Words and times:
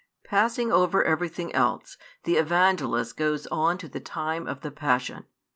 Passing 0.23 0.71
over 0.71 1.03
everything 1.03 1.53
else, 1.53 1.95
the 2.23 2.37
Evangelist 2.37 3.15
goes 3.15 3.45
on 3.51 3.77
to 3.77 3.87
the 3.87 3.99
time 3.99 4.47
of 4.47 4.61
the 4.61 4.71
passion. 4.71 5.25